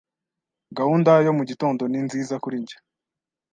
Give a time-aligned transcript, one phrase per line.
[0.77, 2.77] Gahunda yo mugitondo ni nziza kuri njye.